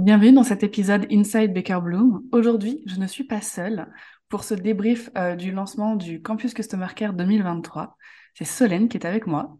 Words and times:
Bienvenue 0.00 0.32
dans 0.32 0.44
cet 0.44 0.62
épisode 0.62 1.06
Inside 1.12 1.52
Baker 1.52 1.80
Bloom. 1.82 2.22
Aujourd'hui, 2.32 2.82
je 2.86 2.98
ne 2.98 3.06
suis 3.06 3.24
pas 3.24 3.42
seule 3.42 3.86
pour 4.30 4.44
ce 4.44 4.54
débrief 4.54 5.10
euh, 5.18 5.36
du 5.36 5.52
lancement 5.52 5.94
du 5.94 6.22
Campus 6.22 6.54
Customer 6.54 6.86
Care 6.96 7.12
2023. 7.12 7.98
C'est 8.32 8.46
Solène 8.46 8.88
qui 8.88 8.96
est 8.96 9.04
avec 9.04 9.26
moi. 9.26 9.58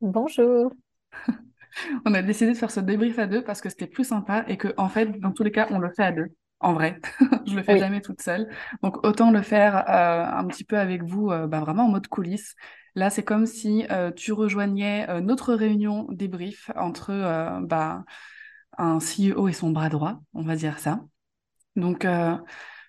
Bonjour. 0.00 0.72
on 2.06 2.14
a 2.14 2.22
décidé 2.22 2.52
de 2.52 2.56
faire 2.56 2.70
ce 2.70 2.80
débrief 2.80 3.18
à 3.18 3.26
deux 3.26 3.44
parce 3.44 3.60
que 3.60 3.68
c'était 3.68 3.86
plus 3.86 4.04
sympa 4.04 4.46
et 4.48 4.56
que, 4.56 4.68
en 4.78 4.88
fait, 4.88 5.20
dans 5.20 5.32
tous 5.32 5.42
les 5.42 5.52
cas, 5.52 5.66
on 5.68 5.78
le 5.78 5.90
fait 5.94 6.04
à 6.04 6.12
deux. 6.12 6.28
En 6.60 6.72
vrai, 6.72 6.98
je 7.46 7.54
le 7.54 7.62
fais 7.62 7.76
jamais 7.76 8.00
toute 8.00 8.22
seule. 8.22 8.48
Donc, 8.82 9.06
autant 9.06 9.30
le 9.30 9.42
faire 9.42 9.84
euh, 9.90 10.24
un 10.24 10.46
petit 10.46 10.64
peu 10.64 10.78
avec 10.78 11.02
vous, 11.02 11.30
euh, 11.30 11.46
bah, 11.46 11.60
vraiment 11.60 11.84
en 11.84 11.90
mode 11.90 12.08
coulisses. 12.08 12.54
Là, 12.94 13.10
c'est 13.10 13.24
comme 13.24 13.44
si 13.44 13.84
tu 14.16 14.32
rejoignais 14.32 15.20
notre 15.20 15.52
réunion 15.52 16.06
débrief 16.10 16.70
entre 16.76 17.60
bah, 17.64 18.04
un 18.78 19.00
CEO 19.00 19.48
et 19.48 19.52
son 19.52 19.70
bras 19.70 19.88
droit, 19.88 20.20
on 20.34 20.42
va 20.42 20.56
dire 20.56 20.78
ça. 20.78 21.00
Donc, 21.76 22.04
euh, 22.04 22.36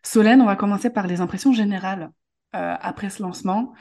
Solène, 0.04 0.42
on 0.42 0.46
va 0.46 0.56
commencer 0.56 0.90
par 0.90 1.08
les 1.08 1.22
impressions 1.22 1.54
générales 1.54 2.12
euh, 2.56 2.76
après 2.80 3.10
ce 3.10 3.22
lancement. 3.24 3.74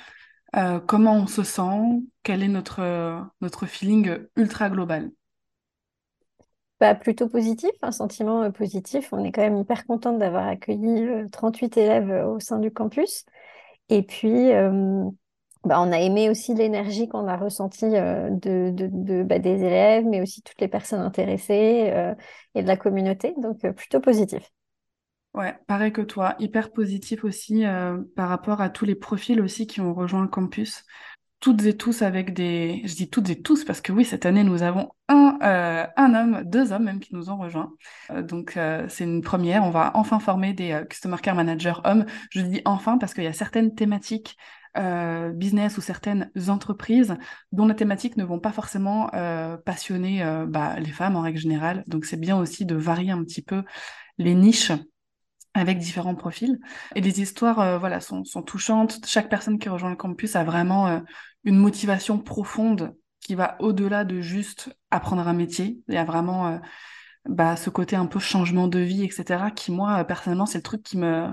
Euh, 0.57 0.81
comment 0.81 1.15
on 1.15 1.27
se 1.27 1.43
sent? 1.43 2.03
Quel 2.23 2.43
est 2.43 2.49
notre, 2.49 3.27
notre 3.41 3.67
feeling 3.67 4.19
ultra 4.37 4.71
global? 4.71 5.11
Bah, 6.81 6.95
Plutôt 6.95 7.29
positif, 7.29 7.71
un 7.83 7.93
sentiment 7.93 8.51
positif. 8.51 9.13
On 9.13 9.25
est 9.25 9.33
quand 9.33 9.43
même 9.43 9.59
hyper 9.59 9.87
contente 9.87 10.19
d'avoir 10.19 10.47
accueilli 10.47 11.29
38 11.31 11.77
élèves 11.77 12.27
au 12.27 12.41
sein 12.41 12.59
du 12.59 12.71
campus. 12.71 13.25
Et 13.91 14.03
puis, 14.03 14.51
bah, 15.65 15.81
on 15.81 15.93
a 15.93 15.99
aimé 15.99 16.29
aussi 16.29 16.55
l'énergie 16.55 17.09
qu'on 17.09 17.27
a 17.27 17.37
ressentie 17.37 17.87
euh, 17.87 18.31
bah, 19.25 19.39
des 19.39 19.65
élèves, 19.65 20.05
mais 20.05 20.21
aussi 20.21 20.43
toutes 20.43 20.61
les 20.61 20.69
personnes 20.69 21.01
intéressées 21.01 21.91
euh, 21.93 22.15
et 22.55 22.63
de 22.63 22.69
la 22.69 22.77
communauté. 22.77 23.35
Donc, 23.39 23.65
euh, 23.65 23.73
plutôt 23.73 24.01
positif. 24.01 24.51
Ouais, 25.33 25.57
pareil 25.67 25.93
que 25.93 26.03
toi, 26.03 26.37
hyper 26.39 26.71
positif 26.71 27.25
aussi 27.25 27.65
par 28.15 28.29
rapport 28.29 28.61
à 28.61 28.71
tous 28.71 28.85
les 28.85 28.95
profils 28.95 29.41
aussi 29.41 29.67
qui 29.67 29.81
ont 29.81 29.93
rejoint 29.93 30.23
le 30.23 30.29
campus. 30.29 30.85
Toutes 31.45 31.67
et 31.67 31.77
tous 31.77 32.01
avec 32.01 32.33
des... 32.33 32.81
Je 32.87 32.95
dis 32.95 33.11
toutes 33.11 33.29
et 33.29 33.43
tous 33.43 33.65
parce 33.65 33.83
que 33.83 33.93
oui, 33.93 34.07
cette 34.07 34.25
année, 34.25 34.45
nous 34.45 34.63
avons 34.63 34.93
un, 35.09 35.37
un 35.95 36.15
homme, 36.15 36.43
deux 36.45 36.73
hommes 36.73 36.85
même 36.85 37.01
qui 37.01 37.15
nous 37.15 37.29
ont 37.29 37.37
rejoints. 37.37 37.75
donc, 38.23 38.59
c'est 38.89 39.05
une 39.05 39.21
première. 39.21 39.63
On 39.63 39.71
va 39.71 39.91
enfin 39.95 40.21
former 40.21 40.55
des 40.55 40.83
Customer 40.89 41.19
Care 41.23 41.35
Managers 41.35 41.75
hommes. 41.85 42.07
Je 42.31 42.41
dis 42.41 42.63
enfin 42.65 42.97
parce 42.97 43.13
qu'il 43.13 43.25
y 43.25 43.27
a 43.27 43.35
certaines 43.35 43.75
thématiques 43.75 44.39
euh, 44.77 45.31
business 45.31 45.79
ou 45.79 45.81
certaines 45.81 46.33
entreprises 46.49 47.17
dont 47.53 47.69
les 47.69 47.77
thématiques 47.77 48.17
ne 48.17 48.25
vont 48.25 48.41
pas 48.41 48.51
forcément 48.51 49.09
euh, 49.15 49.57
passionner 49.57 50.25
euh, 50.25 50.47
bah, 50.47 50.81
les 50.81 50.91
femmes 50.91 51.15
en 51.15 51.21
règle 51.21 51.39
générale. 51.39 51.85
Donc 51.87 52.07
c'est 52.07 52.17
bien 52.17 52.37
aussi 52.37 52.67
de 52.67 52.75
varier 52.75 53.13
un 53.13 53.23
petit 53.23 53.43
peu 53.43 53.63
les 54.19 54.35
niches 54.35 54.73
avec 55.55 55.79
différents 55.79 56.15
profils. 56.15 56.59
Et 56.95 57.01
les 57.01 57.21
histoires 57.21 57.79
voilà, 57.79 58.01
sont, 58.01 58.25
sont, 58.25 58.43
touchantes. 58.43 59.01
Chaque 59.07 59.29
personne 59.29 59.59
qui 59.59 59.69
rejoint 59.69 59.91
le 59.91 59.97
campus 59.97 60.37
a 60.37 60.45
vraiment 60.45 61.03
une 61.45 61.57
motivation 61.57 62.19
profonde 62.19 62.95
qui 63.21 63.35
va 63.35 63.57
au-delà 63.61 64.05
de 64.05 64.21
juste 64.21 64.77
apprendre 64.91 65.27
un 65.27 65.33
métier. 65.33 65.79
Il 65.89 65.95
y 65.95 65.99
a 65.99 66.05
vraiment 66.05 66.61
bah, 67.29 67.57
ce 67.57 67.71
côté 67.71 67.97
un 67.97 68.07
peu 68.07 68.19
changement 68.19 68.69
de 68.69 68.81
vie, 68.81 69.05
etc., 69.05 69.45
qui, 69.55 69.71
moi, 69.71 70.05
personnellement, 70.05 70.47
c'est 70.47 70.59
le 70.59 70.63
truc 70.63 70.83
qui 70.83 70.99
me... 70.99 71.29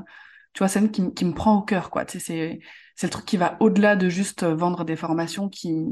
Tu 0.53 0.59
vois, 0.59 0.67
c'est 0.67 0.91
qui, 0.91 1.13
qui 1.13 1.25
me 1.25 1.33
prend 1.33 1.57
au 1.57 1.61
cœur, 1.61 1.89
quoi. 1.89 2.05
Tu 2.05 2.19
sais, 2.19 2.25
c'est 2.25 2.59
c'est 3.01 3.07
le 3.07 3.11
truc 3.13 3.25
qui 3.25 3.37
va 3.37 3.57
au-delà 3.59 3.95
de 3.95 4.09
juste 4.09 4.43
vendre 4.43 4.85
des 4.85 4.95
formations 4.95 5.49
qui, 5.49 5.87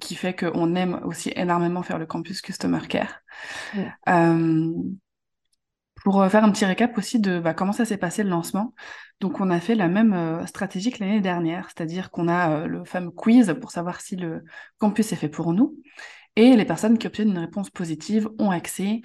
qui 0.00 0.14
fait 0.14 0.34
qu'on 0.34 0.74
aime 0.74 1.02
aussi 1.04 1.30
énormément 1.36 1.82
faire 1.82 1.98
le 1.98 2.06
campus 2.06 2.40
Customer 2.40 2.80
Care. 2.88 3.20
Euh, 4.08 4.72
pour 6.06 6.24
faire 6.30 6.44
un 6.44 6.52
petit 6.52 6.64
récap 6.64 6.96
aussi 6.98 7.18
de 7.18 7.40
bah, 7.40 7.52
comment 7.52 7.72
ça 7.72 7.84
s'est 7.84 7.96
passé 7.96 8.22
le 8.22 8.28
lancement. 8.28 8.74
Donc 9.18 9.40
on 9.40 9.50
a 9.50 9.58
fait 9.58 9.74
la 9.74 9.88
même 9.88 10.12
euh, 10.12 10.46
stratégie 10.46 10.92
que 10.92 11.02
l'année 11.02 11.20
dernière, 11.20 11.66
c'est-à-dire 11.66 12.12
qu'on 12.12 12.28
a 12.28 12.50
euh, 12.52 12.66
le 12.68 12.84
fameux 12.84 13.10
quiz 13.10 13.56
pour 13.60 13.72
savoir 13.72 14.00
si 14.00 14.14
le 14.14 14.44
campus 14.78 15.10
est 15.10 15.16
fait 15.16 15.28
pour 15.28 15.52
nous. 15.52 15.74
Et 16.36 16.54
les 16.54 16.64
personnes 16.64 16.96
qui 16.96 17.08
obtiennent 17.08 17.30
une 17.30 17.38
réponse 17.38 17.70
positive 17.70 18.28
ont 18.38 18.52
accès 18.52 19.00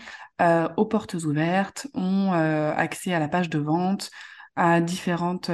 aux 0.77 0.85
portes 0.85 1.15
ouvertes, 1.15 1.87
ont 1.95 2.33
accès 2.33 3.13
à 3.13 3.19
la 3.19 3.27
page 3.27 3.49
de 3.49 3.57
vente, 3.57 4.11
à 4.55 4.77
euh, 4.77 4.81
différentes 4.81 5.49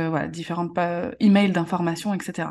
emails 1.20 1.52
d'informations, 1.52 2.14
etc. 2.14 2.50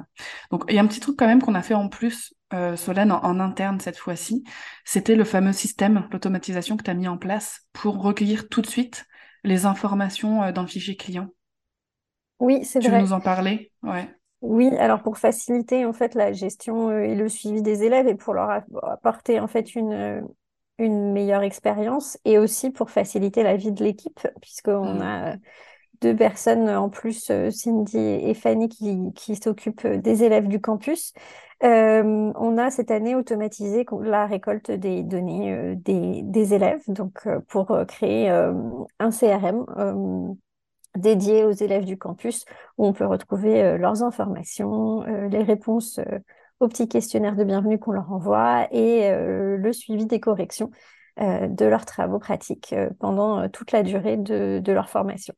Donc 0.51 0.65
il 0.69 0.75
y 0.75 0.79
a 0.79 0.83
un 0.83 0.87
petit 0.87 1.01
truc 1.01 1.17
quand 1.19 1.27
même 1.27 1.43
qu'on 1.43 1.55
a 1.55 1.63
fait 1.63 1.75
en 1.75 1.89
plus, 1.89 2.35
euh, 2.53 2.77
Solène, 2.77 3.13
en, 3.13 3.41
interne 3.41 3.81
cette 3.81 3.97
fois-ci, 3.97 4.45
c'était 4.85 5.17
le 5.17 5.25
fameux 5.25 5.53
système 5.53 6.07
d'automatisation 6.11 6.77
que 6.77 6.85
tu 6.85 6.91
as 6.91 6.95
mis 6.95 7.09
en 7.09 7.19
place 7.19 7.67
pour 7.73 8.01
recueillir 8.01 8.49
tout 8.49 8.63
de 8.63 8.67
suite 8.67 9.05
les 9.43 9.67
informations 9.67 10.43
euh, 10.43 10.53
dans 10.53 10.63
le 10.63 10.69
fichier 10.69 10.97
client. 10.97 11.29
Oui, 12.39 12.65
c'est 12.65 12.79
vrai. 12.81 12.89
Tu 12.89 12.95
veux 12.95 13.01
nous 13.01 13.13
en 13.13 13.21
parler 13.21 13.73
Ouais. 13.83 14.09
Oui, 14.43 14.69
alors 14.77 15.03
pour 15.03 15.19
faciliter 15.19 15.87
en 15.87 15.93
fait 15.93 16.15
la 16.15 16.33
gestion 16.33 16.97
et 16.97 17.15
le 17.15 17.29
suivi 17.29 17.63
des 17.63 17.83
élèves 17.83 18.07
et 18.07 18.15
pour 18.15 18.35
leur 18.35 18.63
apporter 18.83 19.41
en 19.41 19.47
fait 19.49 19.75
une, 19.75 20.23
une 20.79 21.13
meilleure 21.13 21.43
expérience 21.43 22.19
et 22.25 22.39
aussi 22.39 22.71
pour 22.71 22.91
faciliter 22.91 23.43
la 23.43 23.57
vie 23.57 23.73
de 23.73 23.83
l'équipe 23.83 24.21
puisqu'on 24.43 24.97
mmh. 24.97 25.03
a 25.03 25.37
deux 26.01 26.17
personnes 26.17 26.69
en 26.69 26.89
plus, 26.89 27.31
euh, 27.31 27.51
Cindy 27.51 27.99
et 27.99 28.35
Fanny, 28.35 28.69
qui, 28.69 29.37
s'occupent 29.37 29.87
des 29.87 30.25
élèves 30.25 30.49
du 30.49 30.61
campus. 30.61 31.13
Euh, 31.63 32.33
on 32.35 32.59
a 32.59 32.71
cette 32.71 32.91
année 32.91 33.15
automatisé 33.15 33.87
la 34.03 34.27
récolte 34.27 34.71
des 34.71 35.03
données 35.03 35.53
euh, 35.53 35.75
des, 35.77 36.55
élèves, 36.55 36.83
donc 36.89 37.27
pour 37.49 37.77
créer 37.89 38.29
un 38.29 39.11
CRM 39.11 40.37
dédié 40.97 41.45
aux 41.45 41.53
élèves 41.53 41.85
du 41.85 41.99
campus, 41.99 42.45
où 42.79 42.87
on 42.87 42.93
peut 42.93 43.07
retrouver 43.07 43.77
leurs 43.79 44.03
informations, 44.03 45.03
les 45.03 45.43
réponses 45.43 46.01
aux 46.61 46.69
petits 46.69 46.89
questionnaires 46.89 47.37
de 47.37 47.45
bienvenue 47.45 47.79
qu'on 47.79 47.93
leur 47.93 48.11
envoie 48.13 48.67
et 48.71 49.11
le 49.13 49.73
suivi 49.73 50.07
des 50.07 50.21
corrections 50.21 50.71
de 51.19 51.65
leurs 51.67 51.85
travaux 51.85 52.19
pratiques 52.19 52.75
pendant 52.99 53.49
toute 53.51 53.73
la 53.73 53.83
durée 53.83 54.17
de 54.17 54.73
leur 54.73 54.89
formation. 54.89 55.35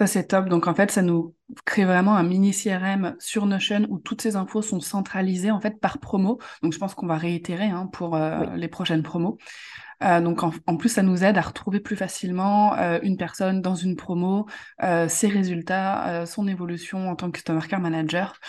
Ça, 0.00 0.08
c'est 0.08 0.26
top. 0.26 0.48
Donc, 0.48 0.66
en 0.66 0.74
fait, 0.74 0.90
ça 0.90 1.02
nous 1.02 1.36
crée 1.64 1.84
vraiment 1.84 2.16
un 2.16 2.24
mini 2.24 2.50
CRM 2.50 3.14
sur 3.20 3.46
Notion 3.46 3.86
où 3.88 4.00
toutes 4.00 4.22
ces 4.22 4.34
infos 4.34 4.60
sont 4.60 4.80
centralisées, 4.80 5.52
en 5.52 5.60
fait, 5.60 5.78
par 5.80 5.98
promo. 5.98 6.40
Donc, 6.62 6.72
je 6.72 6.78
pense 6.78 6.94
qu'on 6.94 7.06
va 7.06 7.16
réitérer 7.16 7.66
hein, 7.66 7.86
pour 7.92 8.16
euh, 8.16 8.44
les 8.56 8.66
prochaines 8.66 9.04
promos. 9.04 9.38
Euh, 10.02 10.20
donc, 10.20 10.42
en, 10.42 10.76
plus, 10.76 10.88
ça 10.88 11.02
nous 11.02 11.22
aide 11.22 11.38
à 11.38 11.42
retrouver 11.42 11.78
plus 11.78 11.94
facilement 11.94 12.76
euh, 12.76 12.98
une 13.04 13.16
personne 13.16 13.62
dans 13.62 13.76
une 13.76 13.94
promo, 13.94 14.46
ses 15.08 15.28
résultats, 15.28 16.26
son 16.26 16.48
évolution 16.48 17.08
en 17.08 17.14
tant 17.14 17.30
que 17.30 17.38
Customer 17.38 17.64
Care 17.68 17.80
Manager. 17.80 18.40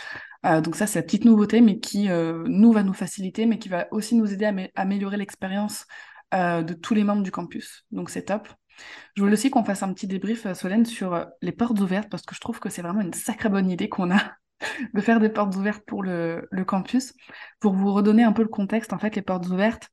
donc, 0.43 0.75
ça, 0.75 0.87
c'est 0.87 0.99
la 0.99 1.03
petite 1.03 1.25
nouveauté, 1.25 1.61
mais 1.61 1.79
qui, 1.79 2.09
nous, 2.09 2.71
va 2.71 2.81
nous 2.81 2.93
faciliter, 2.93 3.45
mais 3.45 3.59
qui 3.59 3.69
va 3.69 3.87
aussi 3.91 4.15
nous 4.15 4.33
aider 4.33 4.45
à 4.45 4.81
améliorer 4.81 5.17
l'expérience 5.17 5.85
de 6.33 6.73
tous 6.73 6.95
les 6.95 7.03
membres 7.03 7.23
du 7.23 7.31
campus. 7.31 7.85
Donc, 7.91 8.09
c'est 8.09 8.23
top. 8.23 8.47
Je 9.15 9.21
voulais 9.21 9.33
aussi 9.33 9.49
qu'on 9.49 9.63
fasse 9.63 9.83
un 9.83 9.93
petit 9.93 10.07
débrief, 10.07 10.45
euh, 10.45 10.53
Solène, 10.53 10.85
sur 10.85 11.13
euh, 11.13 11.25
les 11.41 11.51
portes 11.51 11.79
ouvertes, 11.79 12.09
parce 12.09 12.23
que 12.23 12.35
je 12.35 12.41
trouve 12.41 12.59
que 12.59 12.69
c'est 12.69 12.81
vraiment 12.81 13.01
une 13.01 13.13
sacrée 13.13 13.49
bonne 13.49 13.69
idée 13.69 13.89
qu'on 13.89 14.11
a 14.11 14.19
de 14.93 15.01
faire 15.01 15.19
des 15.19 15.29
portes 15.29 15.55
ouvertes 15.55 15.83
pour 15.85 16.03
le, 16.03 16.47
campus. 16.67 17.13
Pour 17.59 17.73
vous 17.73 17.93
redonner 17.93 18.23
un 18.23 18.33
peu 18.33 18.43
le 18.43 18.49
contexte, 18.49 18.93
en 18.93 18.99
fait, 18.99 19.15
les 19.15 19.21
portes 19.21 19.47
ouvertes, 19.47 19.89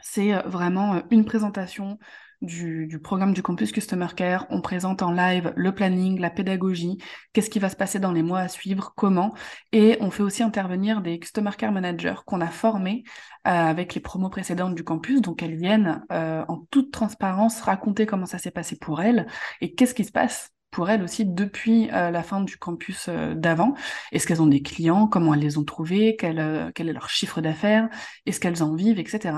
c'est 0.00 0.34
euh, 0.34 0.42
vraiment 0.42 1.02
une 1.10 1.24
présentation 1.24 1.98
du, 2.42 3.00
programme 3.02 3.32
du 3.32 3.42
campus 3.42 3.72
Customer 3.72 4.08
Care. 4.14 4.46
On 4.50 4.60
présente 4.60 5.02
en 5.02 5.10
live 5.10 5.52
le 5.56 5.74
planning, 5.74 6.18
la 6.20 6.30
pédagogie, 6.30 6.98
qu'est-ce 7.32 7.50
qui 7.50 7.58
va 7.58 7.68
se 7.68 7.76
passer 7.76 7.98
dans 7.98 8.12
les 8.12 8.22
mois 8.22 8.40
à 8.40 8.48
suivre, 8.48 8.92
comment. 8.96 9.34
Et 9.72 9.96
on 10.00 10.10
fait 10.10 10.22
aussi 10.22 10.42
intervenir 10.42 11.00
des 11.00 11.18
Customer 11.18 11.50
Care 11.56 11.72
Managers 11.72 12.16
qu'on 12.26 12.40
a 12.40 12.48
formés 12.48 13.04
euh, 13.46 13.50
avec 13.50 13.94
les 13.94 14.00
promos 14.00 14.28
précédentes 14.28 14.74
du 14.74 14.84
campus. 14.84 15.20
Donc 15.20 15.42
elles 15.42 15.56
viennent 15.56 16.04
euh, 16.12 16.44
en 16.48 16.66
toute 16.70 16.92
transparence 16.92 17.60
raconter 17.60 18.06
comment 18.06 18.26
ça 18.26 18.38
s'est 18.38 18.50
passé 18.50 18.76
pour 18.76 19.00
elles 19.00 19.26
et 19.60 19.74
qu'est-ce 19.74 19.94
qui 19.94 20.04
se 20.04 20.12
passe 20.12 20.52
pour 20.70 20.90
elles 20.90 21.02
aussi 21.02 21.24
depuis 21.24 21.88
euh, 21.92 22.10
la 22.10 22.22
fin 22.22 22.42
du 22.42 22.58
campus 22.58 23.08
d'avant. 23.08 23.74
Est-ce 24.12 24.26
qu'elles 24.26 24.42
ont 24.42 24.46
des 24.46 24.62
clients? 24.62 25.06
Comment 25.06 25.32
elles 25.32 25.40
les 25.40 25.56
ont 25.56 25.64
trouvés? 25.64 26.16
Quel, 26.18 26.72
quel 26.74 26.88
est 26.88 26.92
leur 26.92 27.08
chiffre 27.08 27.40
d'affaires? 27.40 27.88
Est-ce 28.26 28.40
qu'elles 28.40 28.62
en 28.62 28.74
vivent? 28.74 28.98
Etc. 28.98 29.34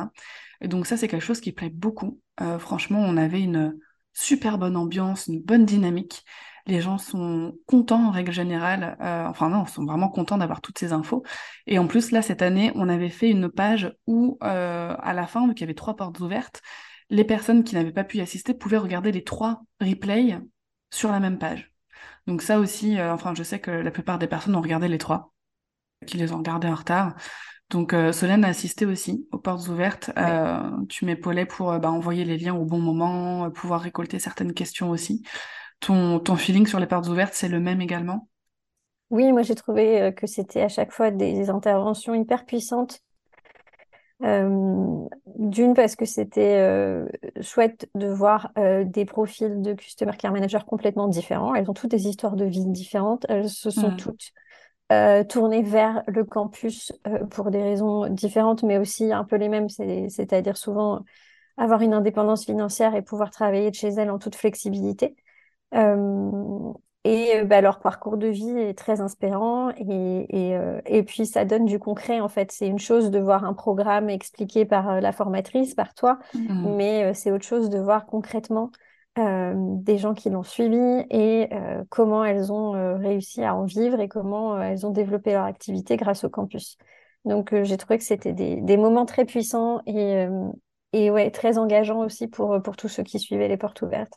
Et 0.60 0.68
donc 0.68 0.86
ça, 0.86 0.96
c'est 0.96 1.06
quelque 1.06 1.24
chose 1.24 1.40
qui 1.40 1.52
plaît 1.52 1.70
beaucoup 1.70 2.20
franchement, 2.58 3.00
on 3.00 3.16
avait 3.16 3.42
une 3.42 3.78
super 4.12 4.58
bonne 4.58 4.76
ambiance, 4.76 5.26
une 5.26 5.40
bonne 5.42 5.64
dynamique. 5.64 6.24
Les 6.66 6.82
gens 6.82 6.98
sont 6.98 7.54
contents 7.66 8.08
en 8.08 8.10
règle 8.10 8.32
générale, 8.32 8.96
enfin 9.00 9.48
non, 9.48 9.64
sont 9.64 9.86
vraiment 9.86 10.08
contents 10.10 10.36
d'avoir 10.36 10.60
toutes 10.60 10.78
ces 10.78 10.92
infos. 10.92 11.22
Et 11.66 11.78
en 11.78 11.86
plus, 11.86 12.10
là, 12.10 12.20
cette 12.20 12.42
année, 12.42 12.72
on 12.74 12.90
avait 12.90 13.08
fait 13.08 13.30
une 13.30 13.48
page 13.48 13.96
où, 14.06 14.36
à 14.40 15.12
la 15.14 15.26
fin, 15.26 15.46
vu 15.46 15.54
qu'il 15.54 15.62
y 15.62 15.64
avait 15.64 15.74
trois 15.74 15.96
portes 15.96 16.20
ouvertes, 16.20 16.60
les 17.08 17.24
personnes 17.24 17.64
qui 17.64 17.74
n'avaient 17.74 17.92
pas 17.92 18.04
pu 18.04 18.18
y 18.18 18.20
assister 18.20 18.52
pouvaient 18.52 18.76
regarder 18.76 19.12
les 19.12 19.24
trois 19.24 19.62
replays 19.80 20.38
sur 20.92 21.10
la 21.10 21.20
même 21.20 21.38
page. 21.38 21.72
Donc 22.26 22.42
ça 22.42 22.58
aussi, 22.58 23.00
enfin, 23.00 23.34
je 23.34 23.42
sais 23.42 23.60
que 23.60 23.70
la 23.70 23.90
plupart 23.90 24.18
des 24.18 24.26
personnes 24.26 24.54
ont 24.54 24.60
regardé 24.60 24.88
les 24.88 24.98
trois, 24.98 25.32
qui 26.06 26.18
les 26.18 26.32
ont 26.32 26.38
regardés 26.38 26.68
en 26.68 26.74
retard. 26.74 27.14
Donc 27.70 27.92
euh, 27.92 28.12
Solène 28.12 28.44
a 28.44 28.48
assisté 28.48 28.86
aussi 28.86 29.26
aux 29.30 29.38
portes 29.38 29.68
ouvertes. 29.68 30.10
Euh, 30.16 30.70
tu 30.88 31.04
m'épaulais 31.04 31.44
pour 31.44 31.70
euh, 31.70 31.78
bah, 31.78 31.90
envoyer 31.90 32.24
les 32.24 32.38
liens 32.38 32.54
au 32.54 32.64
bon 32.64 32.78
moment, 32.78 33.50
pouvoir 33.50 33.82
récolter 33.82 34.18
certaines 34.18 34.54
questions 34.54 34.90
aussi. 34.90 35.22
Ton, 35.80 36.18
ton 36.18 36.36
feeling 36.36 36.66
sur 36.66 36.80
les 36.80 36.86
portes 36.86 37.08
ouvertes, 37.08 37.34
c'est 37.34 37.48
le 37.48 37.60
même 37.60 37.80
également? 37.80 38.28
Oui, 39.10 39.32
moi 39.32 39.42
j'ai 39.42 39.54
trouvé 39.54 40.12
que 40.16 40.26
c'était 40.26 40.62
à 40.62 40.68
chaque 40.68 40.92
fois 40.92 41.10
des 41.10 41.50
interventions 41.50 42.14
hyper 42.14 42.44
puissantes. 42.44 43.00
D'une 44.20 45.74
parce 45.74 45.94
que 45.94 46.04
c'était 46.04 47.06
chouette 47.40 47.88
de 47.94 48.08
voir 48.08 48.50
des 48.56 49.04
profils 49.04 49.62
de 49.62 49.72
Customer 49.72 50.12
Care 50.18 50.32
Manager 50.32 50.66
complètement 50.66 51.06
différents. 51.06 51.54
Elles 51.54 51.70
ont 51.70 51.74
toutes 51.74 51.92
des 51.92 52.08
histoires 52.08 52.36
de 52.36 52.44
vie 52.44 52.66
différentes. 52.66 53.24
Elles 53.28 53.48
se 53.48 53.70
sont 53.70 53.92
mmh. 53.92 53.96
toutes 53.96 54.32
euh, 54.90 55.22
tourner 55.24 55.62
vers 55.62 56.02
le 56.06 56.24
campus 56.24 56.92
euh, 57.06 57.24
pour 57.26 57.50
des 57.50 57.62
raisons 57.62 58.08
différentes, 58.08 58.62
mais 58.62 58.78
aussi 58.78 59.12
un 59.12 59.24
peu 59.24 59.36
les 59.36 59.48
mêmes, 59.48 59.68
c'est-à-dire 59.68 60.56
souvent 60.56 61.04
avoir 61.56 61.82
une 61.82 61.92
indépendance 61.92 62.44
financière 62.46 62.94
et 62.94 63.02
pouvoir 63.02 63.30
travailler 63.30 63.70
de 63.70 63.74
chez 63.74 63.88
elles 63.88 64.10
en 64.10 64.18
toute 64.18 64.34
flexibilité. 64.34 65.16
Euh, 65.74 66.72
et 67.04 67.44
bah, 67.44 67.60
leur 67.60 67.80
parcours 67.80 68.16
de 68.16 68.28
vie 68.28 68.56
est 68.58 68.76
très 68.76 69.00
inspirant 69.00 69.70
et, 69.76 70.26
et, 70.28 70.58
et, 70.86 71.02
puis 71.02 71.26
ça 71.26 71.44
donne 71.44 71.64
du 71.64 71.78
concret 71.78 72.20
en 72.20 72.28
fait. 72.28 72.50
C'est 72.50 72.66
une 72.66 72.78
chose 72.78 73.10
de 73.10 73.18
voir 73.18 73.44
un 73.44 73.54
programme 73.54 74.10
expliqué 74.10 74.64
par 74.64 75.00
la 75.00 75.12
formatrice, 75.12 75.74
par 75.74 75.94
toi, 75.94 76.18
mmh. 76.34 76.76
mais 76.76 77.14
c'est 77.14 77.30
autre 77.30 77.44
chose 77.44 77.70
de 77.70 77.78
voir 77.78 78.06
concrètement 78.06 78.70
euh, 78.74 78.87
des 79.16 79.98
gens 79.98 80.14
qui 80.14 80.30
l'ont 80.30 80.42
suivi 80.42 80.76
et 81.10 81.48
euh, 81.52 81.82
comment 81.88 82.24
elles 82.24 82.52
ont 82.52 82.74
euh, 82.74 82.96
réussi 82.96 83.42
à 83.42 83.54
en 83.54 83.64
vivre 83.64 83.98
et 84.00 84.08
comment 84.08 84.60
elles 84.62 84.86
ont 84.86 84.90
développé 84.90 85.32
leur 85.32 85.44
activité 85.44 85.96
grâce 85.96 86.24
au 86.24 86.30
campus. 86.30 86.76
Donc 87.24 87.54
j'ai 87.62 87.76
trouvé 87.76 87.98
que 87.98 88.04
c'était 88.04 88.32
des, 88.32 88.76
moments 88.76 89.04
très 89.04 89.24
puissants 89.24 89.82
et, 89.86 90.26
et 90.92 91.10
ouais, 91.10 91.30
très 91.30 91.58
engageants 91.58 91.98
aussi 91.98 92.28
pour, 92.28 92.62
pour 92.62 92.76
tous 92.76 92.88
ceux 92.88 93.02
qui 93.02 93.18
suivaient 93.18 93.48
les 93.48 93.56
portes 93.56 93.82
ouvertes. 93.82 94.14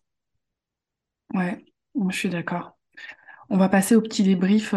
Ouais, 1.34 1.66
je 2.10 2.16
suis 2.16 2.30
d'accord. 2.30 2.78
On 3.50 3.58
va 3.58 3.70
passer 3.70 3.96
au 3.96 4.02
petit 4.02 4.24
débrief 4.24 4.76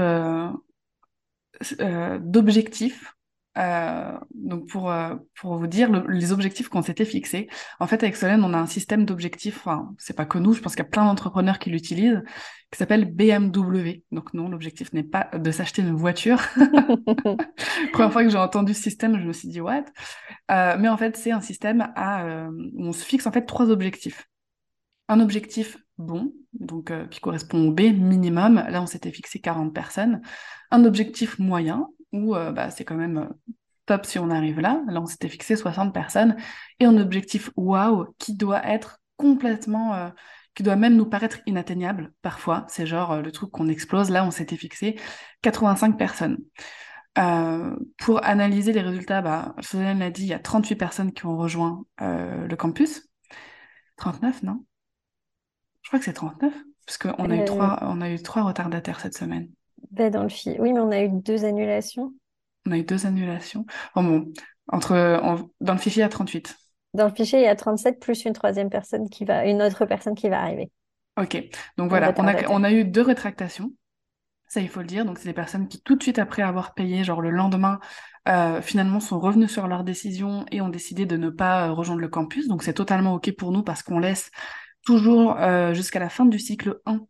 d'objectifs 2.21 3.15
euh, 3.57 4.19
donc 4.35 4.69
pour, 4.69 4.91
euh, 4.91 5.15
pour 5.41 5.57
vous 5.57 5.67
dire 5.67 5.91
les 6.09 6.33
objectifs 6.33 6.69
qu'on 6.69 6.83
s'était 6.83 7.05
fixés. 7.05 7.49
En 7.79 7.87
fait, 7.87 8.03
avec 8.03 8.17
Solène, 8.17 8.43
on 8.43 8.53
a 8.53 8.59
un 8.59 8.67
système 8.67 9.05
d'objectifs, 9.05 9.59
enfin, 9.59 9.95
c'est 9.99 10.17
pas 10.17 10.27
que 10.27 10.39
nous, 10.39 10.55
je 10.55 10.61
pense 10.61 10.75
qu'il 10.75 10.83
y 10.85 10.87
a 10.87 10.91
plein 10.91 11.05
d'entrepreneurs 11.05 11.59
qui 11.59 11.71
l'utilisent, 11.71 12.23
qui 12.71 12.79
s'appelle 12.79 13.05
BMW. 13.05 14.03
Donc 14.11 14.35
non, 14.35 14.49
l'objectif 14.49 14.93
n'est 14.93 15.05
pas 15.05 15.31
de 15.33 15.51
s'acheter 15.51 15.83
une 15.83 15.95
voiture. 15.95 16.41
Première 17.93 18.13
fois 18.13 18.25
que 18.25 18.31
j'ai 18.31 18.39
entendu 18.39 18.75
ce 18.75 18.83
système, 18.83 19.21
je 19.21 19.27
me 19.27 19.33
suis 19.33 19.49
dit, 19.49 19.61
what? 19.61 19.85
Euh, 20.51 20.77
Mais 20.79 20.89
en 20.89 20.97
fait, 20.97 21.17
c'est 21.17 21.31
un 21.31 21.41
système 21.41 21.93
à, 21.95 22.49
où 22.49 22.87
on 22.87 22.93
se 22.93 23.05
fixe 23.05 23.27
en 23.27 23.33
fait 23.33 23.47
trois 23.47 23.71
objectifs. 23.71 24.29
Un 25.09 25.21
objectif 25.21 25.79
bon, 25.99 26.33
donc 26.55 26.93
qui 27.11 27.21
correspond 27.21 27.69
au 27.69 27.71
B 27.71 27.83
minimum. 27.83 28.65
Là, 28.69 28.83
on 28.83 28.87
s'était 28.87 29.13
fixé 29.13 29.39
40 29.39 29.73
personnes. 29.73 30.23
Un 30.71 30.85
objectif 30.85 31.39
moyen, 31.39 31.89
où 32.15 32.35
euh, 32.35 32.53
bah, 32.53 32.71
c'est 32.71 32.85
quand 32.85 32.95
même 32.95 33.19
euh, 33.19 33.53
top 33.87 34.07
si 34.07 34.19
on 34.19 34.31
arrive 34.31 34.61
là. 34.61 34.83
Là, 34.89 35.01
on 35.01 35.07
s'était 35.07 35.29
fixé 35.29 35.57
60 35.57 35.93
personnes. 35.93 36.37
Et 36.81 36.87
un 36.87 36.97
objectif 36.97 37.51
wow 37.57 38.07
qui 38.19 38.35
doit 38.35 38.65
être 38.67 39.01
complètement, 39.17 39.95
euh, 39.95 40.09
qui 40.55 40.63
doit 40.63 40.77
même 40.77 40.97
nous 40.97 41.07
paraître 41.07 41.41
inatteignable 41.47 42.13
parfois. 42.23 42.65
C'est 42.69 42.87
genre 42.87 43.21
le 43.21 43.33
truc 43.33 43.51
qu'on 43.51 43.69
explose. 43.69 44.11
Là, 44.11 44.25
on 44.25 44.31
s'était 44.31 44.57
fixé 44.57 44.99
85 45.43 45.99
personnes. 45.99 46.39
pour 47.99 48.25
analyser 48.25 48.73
les 48.73 48.81
résultats, 48.81 49.23
bah, 49.23 49.55
l'a 49.75 50.11
dit, 50.11 50.23
il 50.23 50.29
y 50.29 50.35
a 50.35 50.39
38 50.39 50.77
personnes 50.77 51.13
qui 51.13 51.27
ont 51.27 51.37
rejoint 51.37 51.85
le 52.01 52.55
campus. 52.55 53.09
39, 53.97 54.43
non? 54.43 54.65
Je 55.83 55.91
crois 55.91 55.99
que 55.99 56.05
c'est 56.05 56.13
39, 56.13 56.53
parce 56.87 56.99
qu'on 56.99 57.31
a, 57.31 57.37
eu 57.37 57.45
trois, 57.45 57.79
on 57.83 58.01
a 58.01 58.11
eu 58.11 58.21
trois 58.21 58.43
retardataires 58.43 59.01
cette 59.01 59.17
semaine. 59.17 59.49
Bah, 59.91 60.11
dans 60.11 60.23
le 60.23 60.61
Oui, 60.61 60.73
mais 60.73 60.81
on 60.81 60.91
a 60.91 61.03
eu 61.03 61.09
deux 61.09 61.45
annulations. 61.45 62.13
On 62.67 62.73
a 62.73 62.79
eu 62.79 62.85
deux 62.85 63.07
annulations. 63.07 63.67
bon, 63.95 64.33
entre, 64.69 65.51
dans 65.61 65.73
le 65.73 65.79
fichier, 65.79 66.01
il 66.01 66.05
y 66.05 66.07
a 66.07 66.09
38. 66.09 66.57
Dans 66.95 67.07
le 67.07 67.15
fichier, 67.15 67.41
il 67.41 67.45
y 67.45 67.49
a 67.49 67.57
37 67.57 68.01
plus 68.01 68.25
une 68.25 68.33
troisième 68.33 68.71
personne 68.71 69.09
qui 69.11 69.25
va, 69.25 69.45
une 69.47 69.63
autre 69.63 69.85
personne 69.85 70.15
qui 70.15 70.29
va 70.29 70.41
arriver. 70.41 70.71
Ok, 71.21 71.41
donc 71.77 71.91
voilà, 71.91 72.13
on 72.17 72.27
a, 72.27 72.49
on 72.49 72.65
a 72.65 72.73
eu 72.73 72.85
deux 72.85 73.03
rétractations. 73.03 73.71
Ça, 74.49 74.61
il 74.61 74.69
faut 74.69 74.81
le 74.81 74.87
dire. 74.87 75.05
Donc, 75.05 75.19
c'est 75.19 75.29
des 75.29 75.35
personnes 75.35 75.69
qui, 75.69 75.81
tout 75.81 75.97
de 75.97 76.03
suite 76.03 76.19
après 76.19 76.43
avoir 76.43 76.75
payé, 76.75 77.03
genre 77.03 77.21
le 77.21 77.31
lendemain, 77.31 77.81
euh, 78.29 78.63
finalement, 78.63 79.01
sont 79.01 79.19
revenus 79.19 79.51
sur 79.51 79.67
leur 79.67 79.85
décision 79.85 80.45
et 80.53 80.61
ont 80.61 80.69
décidé 80.69 81.07
de 81.07 81.17
ne 81.17 81.31
pas 81.31 81.67
euh, 81.69 81.73
rejoindre 81.73 82.01
le 82.01 82.09
campus. 82.09 82.47
Donc, 82.47 82.63
c'est 82.63 82.75
totalement 82.75 83.15
OK 83.15 83.33
pour 83.37 83.53
nous 83.53 83.63
parce 83.63 83.83
qu'on 83.83 83.99
laisse 83.99 84.31
toujours 84.85 85.37
euh, 85.39 85.75
jusqu'à 85.75 85.99
la 85.99 86.09
fin 86.09 86.25
du 86.25 86.39
cycle 86.39 86.81
1 86.87 87.01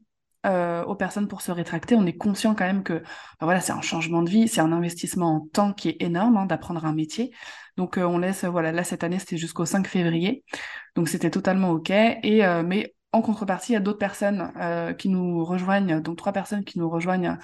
euh, 0.44 0.84
aux 0.84 0.94
personnes 0.94 1.28
pour 1.28 1.42
se 1.42 1.52
rétracter. 1.52 1.94
On 1.94 2.06
est 2.06 2.16
conscient 2.16 2.54
quand 2.54 2.64
même 2.64 2.82
que 2.82 3.02
voilà, 3.40 3.60
c'est 3.60 3.72
un 3.72 3.80
changement 3.80 4.22
de 4.22 4.30
vie, 4.30 4.48
c'est 4.48 4.60
un 4.60 4.72
investissement 4.72 5.36
en 5.36 5.40
temps 5.40 5.72
qui 5.72 5.88
est 5.90 5.96
énorme 6.00 6.36
hein, 6.36 6.46
d'apprendre 6.46 6.84
un 6.84 6.94
métier. 6.94 7.32
Donc 7.76 7.98
euh, 7.98 8.04
on 8.04 8.18
laisse, 8.18 8.44
voilà, 8.44 8.72
là 8.72 8.84
cette 8.84 9.04
année 9.04 9.18
c'était 9.18 9.36
jusqu'au 9.36 9.64
5 9.64 9.86
février, 9.86 10.44
donc 10.96 11.08
c'était 11.08 11.30
totalement 11.30 11.70
ok. 11.70 11.90
Et 11.90 12.44
euh, 12.44 12.62
mais 12.62 12.94
en 13.12 13.22
contrepartie, 13.22 13.72
il 13.72 13.74
y 13.74 13.78
a 13.78 13.80
d'autres 13.80 13.98
personnes 13.98 14.52
qui 14.98 15.08
nous 15.08 15.44
rejoignent, 15.44 16.00
donc 16.00 16.16
trois 16.18 16.32
personnes 16.32 16.64
qui 16.64 16.80
nous 16.80 16.90
rejoignent 16.90 17.38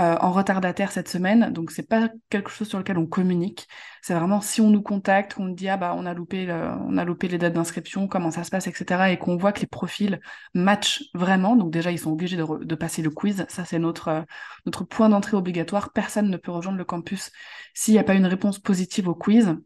euh, 0.00 0.16
en 0.20 0.32
retardataire 0.32 0.90
cette 0.90 1.08
semaine, 1.08 1.52
donc 1.52 1.70
c'est 1.70 1.88
pas 1.88 2.08
quelque 2.28 2.50
chose 2.50 2.68
sur 2.68 2.78
lequel 2.78 2.98
on 2.98 3.06
communique. 3.06 3.68
C'est 4.02 4.14
vraiment 4.14 4.40
si 4.40 4.60
on 4.60 4.70
nous 4.70 4.82
contacte, 4.82 5.34
qu'on 5.34 5.48
dit 5.48 5.68
ah 5.68 5.76
bah 5.76 5.94
on 5.96 6.04
a 6.04 6.14
loupé 6.14 6.50
on 6.50 6.96
a 6.98 7.04
loupé 7.04 7.28
les 7.28 7.38
dates 7.38 7.52
d'inscription, 7.52 8.08
comment 8.08 8.32
ça 8.32 8.42
se 8.42 8.50
passe, 8.50 8.66
etc. 8.66 9.12
Et 9.12 9.18
qu'on 9.18 9.36
voit 9.36 9.52
que 9.52 9.60
les 9.60 9.68
profils 9.68 10.20
matchent 10.52 11.04
vraiment. 11.14 11.54
Donc 11.54 11.70
déjà 11.70 11.92
ils 11.92 11.98
sont 11.98 12.10
obligés 12.10 12.36
de, 12.36 12.74
passer 12.74 13.02
le 13.02 13.10
quiz. 13.10 13.46
Ça 13.48 13.64
c'est 13.64 13.78
notre 13.78 14.24
notre 14.66 14.84
point 14.84 15.08
d'entrée 15.08 15.36
obligatoire. 15.36 15.92
Personne 15.92 16.28
ne 16.28 16.36
peut 16.36 16.50
rejoindre 16.50 16.78
le 16.78 16.84
campus 16.84 17.30
s'il 17.72 17.94
n'y 17.94 18.00
a 18.00 18.04
pas 18.04 18.14
une 18.14 18.26
réponse 18.26 18.58
positive 18.58 19.08
au 19.08 19.14
quiz 19.14 19.56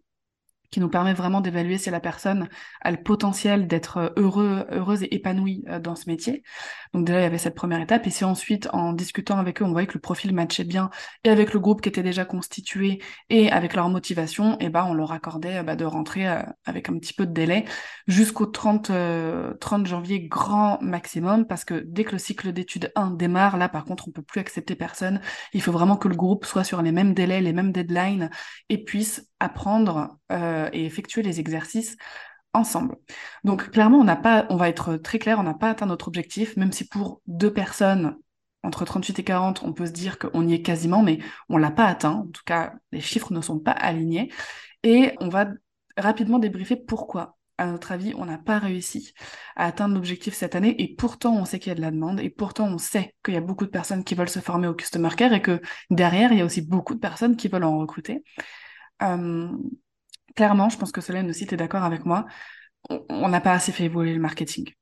qui 0.70 0.80
nous 0.80 0.88
permet 0.88 1.14
vraiment 1.14 1.40
d'évaluer 1.40 1.78
si 1.78 1.90
la 1.90 2.00
personne 2.00 2.48
a 2.82 2.90
le 2.90 3.02
potentiel 3.02 3.66
d'être 3.66 3.96
euh, 3.98 4.08
heureux, 4.16 4.66
heureuse 4.70 5.02
et 5.02 5.14
épanouie 5.14 5.64
euh, 5.68 5.78
dans 5.78 5.94
ce 5.94 6.08
métier. 6.08 6.42
Donc 6.92 7.06
déjà, 7.06 7.20
il 7.20 7.22
y 7.22 7.26
avait 7.26 7.38
cette 7.38 7.54
première 7.54 7.80
étape. 7.80 8.06
Et 8.06 8.10
si 8.10 8.24
ensuite, 8.24 8.68
en 8.72 8.92
discutant 8.92 9.38
avec 9.38 9.62
eux, 9.62 9.64
on 9.64 9.72
voyait 9.72 9.86
que 9.86 9.94
le 9.94 10.00
profil 10.00 10.34
matchait 10.34 10.64
bien 10.64 10.90
et 11.24 11.30
avec 11.30 11.52
le 11.52 11.60
groupe 11.60 11.80
qui 11.80 11.88
était 11.88 12.02
déjà 12.02 12.24
constitué 12.24 13.00
et 13.30 13.50
avec 13.50 13.74
leur 13.74 13.88
motivation, 13.88 14.54
et 14.54 14.66
eh 14.66 14.68
ben, 14.68 14.84
on 14.84 14.94
leur 14.94 15.12
accordait 15.12 15.62
bah, 15.62 15.76
de 15.76 15.84
rentrer 15.84 16.28
euh, 16.28 16.42
avec 16.66 16.88
un 16.88 16.98
petit 16.98 17.14
peu 17.14 17.26
de 17.26 17.32
délai 17.32 17.64
jusqu'au 18.06 18.46
30, 18.46 18.90
30 19.60 19.86
janvier 19.86 20.20
grand 20.20 20.78
maximum 20.82 21.46
parce 21.46 21.64
que 21.64 21.82
dès 21.86 22.04
que 22.04 22.12
le 22.12 22.18
cycle 22.18 22.52
d'études 22.52 22.92
1 22.94 23.12
démarre, 23.12 23.56
là, 23.56 23.68
par 23.68 23.84
contre, 23.84 24.08
on 24.08 24.10
peut 24.10 24.22
plus 24.22 24.40
accepter 24.40 24.74
personne. 24.74 25.20
Il 25.52 25.62
faut 25.62 25.72
vraiment 25.72 25.96
que 25.96 26.08
le 26.08 26.16
groupe 26.16 26.44
soit 26.44 26.64
sur 26.64 26.82
les 26.82 26.92
mêmes 26.92 27.14
délais, 27.14 27.40
les 27.40 27.52
mêmes 27.52 27.72
deadlines 27.72 28.30
et 28.68 28.82
puisse 28.84 29.28
apprendre 29.40 30.18
euh, 30.32 30.57
et 30.72 30.84
effectuer 30.84 31.22
les 31.22 31.40
exercices 31.40 31.96
ensemble. 32.52 32.96
Donc 33.44 33.70
clairement, 33.70 33.98
on 33.98 34.04
n'a 34.04 34.16
pas, 34.16 34.46
on 34.50 34.56
va 34.56 34.68
être 34.68 34.96
très 34.96 35.18
clair, 35.18 35.38
on 35.38 35.42
n'a 35.42 35.54
pas 35.54 35.70
atteint 35.70 35.86
notre 35.86 36.08
objectif, 36.08 36.56
même 36.56 36.72
si 36.72 36.86
pour 36.86 37.20
deux 37.26 37.52
personnes 37.52 38.16
entre 38.62 38.84
38 38.84 39.18
et 39.18 39.24
40, 39.24 39.62
on 39.62 39.72
peut 39.72 39.86
se 39.86 39.92
dire 39.92 40.18
qu'on 40.18 40.46
y 40.46 40.54
est 40.54 40.62
quasiment, 40.62 41.02
mais 41.02 41.18
on 41.48 41.58
l'a 41.58 41.70
pas 41.70 41.86
atteint. 41.86 42.12
En 42.12 42.26
tout 42.26 42.42
cas, 42.44 42.74
les 42.92 43.00
chiffres 43.00 43.32
ne 43.32 43.40
sont 43.40 43.58
pas 43.58 43.72
alignés. 43.72 44.32
Et 44.82 45.14
on 45.20 45.28
va 45.28 45.48
rapidement 45.96 46.38
débriefer 46.38 46.76
pourquoi. 46.76 47.36
À 47.60 47.66
notre 47.66 47.90
avis, 47.90 48.14
on 48.16 48.24
n'a 48.24 48.38
pas 48.38 48.60
réussi 48.60 49.14
à 49.56 49.66
atteindre 49.66 49.94
l'objectif 49.94 50.32
cette 50.34 50.54
année 50.54 50.80
et 50.80 50.94
pourtant 50.94 51.34
on 51.34 51.44
sait 51.44 51.58
qu'il 51.58 51.70
y 51.70 51.72
a 51.72 51.74
de 51.74 51.80
la 51.80 51.90
demande 51.90 52.20
et 52.20 52.30
pourtant 52.30 52.68
on 52.68 52.78
sait 52.78 53.16
qu'il 53.24 53.34
y 53.34 53.36
a 53.36 53.40
beaucoup 53.40 53.64
de 53.64 53.70
personnes 53.70 54.04
qui 54.04 54.14
veulent 54.14 54.28
se 54.28 54.38
former 54.38 54.68
au 54.68 54.74
Customer 54.74 55.08
Care 55.16 55.32
et 55.32 55.42
que 55.42 55.60
derrière, 55.90 56.32
il 56.32 56.38
y 56.38 56.40
a 56.40 56.44
aussi 56.44 56.62
beaucoup 56.62 56.94
de 56.94 57.00
personnes 57.00 57.36
qui 57.36 57.48
veulent 57.48 57.64
en 57.64 57.78
recruter. 57.78 58.22
Euh, 59.02 59.48
clairement, 60.36 60.68
je 60.68 60.78
pense 60.78 60.92
que 60.92 61.00
Solène 61.00 61.30
aussi, 61.30 61.46
tu 61.46 61.54
es 61.54 61.56
d'accord 61.56 61.84
avec 61.84 62.04
moi, 62.06 62.26
on 62.90 63.28
n'a 63.28 63.40
pas 63.40 63.52
assez 63.52 63.72
fait 63.72 63.84
évoluer 63.84 64.14
le 64.14 64.20
marketing. 64.20 64.72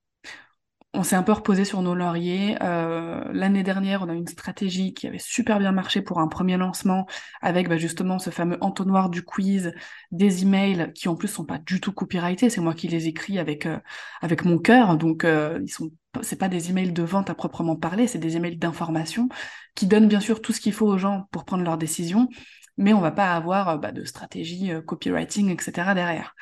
on 0.94 1.02
s'est 1.02 1.16
un 1.16 1.22
peu 1.22 1.32
reposé 1.32 1.66
sur 1.66 1.82
nos 1.82 1.94
lauriers. 1.94 2.56
Euh, 2.62 3.22
L'année 3.32 3.62
dernière, 3.62 4.02
on 4.02 4.08
a 4.08 4.14
une 4.14 4.26
stratégie 4.26 4.94
qui 4.94 5.06
avait 5.06 5.18
super 5.18 5.58
bien 5.58 5.70
marché 5.72 6.00
pour 6.00 6.20
un 6.20 6.28
premier 6.28 6.56
lancement, 6.56 7.06
avec 7.42 7.68
bah, 7.68 7.76
justement 7.76 8.18
ce 8.18 8.30
fameux 8.30 8.56
entonnoir 8.62 9.10
du 9.10 9.22
quiz, 9.22 9.74
des 10.10 10.42
emails 10.42 10.92
qui 10.94 11.08
en 11.10 11.16
plus 11.16 11.28
sont 11.28 11.44
pas 11.44 11.58
du 11.58 11.80
tout 11.82 11.92
copyrightés. 11.92 12.48
C'est 12.48 12.62
moi 12.62 12.72
qui 12.72 12.88
les 12.88 13.08
écris 13.08 13.38
avec 13.38 13.66
euh, 13.66 13.78
avec 14.22 14.44
mon 14.46 14.58
cœur, 14.58 14.96
donc 14.96 15.24
euh, 15.24 15.60
ils 15.62 15.68
sont 15.68 15.90
pas 16.38 16.48
des 16.48 16.70
emails 16.70 16.92
de 16.92 17.02
vente 17.02 17.28
à 17.28 17.34
proprement 17.34 17.76
parler, 17.76 18.06
c'est 18.06 18.18
des 18.18 18.36
emails 18.36 18.56
d'information 18.56 19.28
qui 19.74 19.86
donnent 19.86 20.08
bien 20.08 20.20
sûr 20.20 20.40
tout 20.40 20.52
ce 20.54 20.60
qu'il 20.62 20.72
faut 20.72 20.86
aux 20.86 20.96
gens 20.96 21.28
pour 21.30 21.44
prendre 21.44 21.62
leurs 21.62 21.76
décisions, 21.76 22.28
mais 22.76 22.92
on 22.92 23.00
va 23.00 23.10
pas 23.10 23.34
avoir 23.34 23.68
euh, 23.68 23.76
bah, 23.78 23.92
de 23.92 24.04
stratégie 24.04 24.72
copywriting, 24.86 25.50
etc. 25.50 25.94
derrière. 25.94 26.34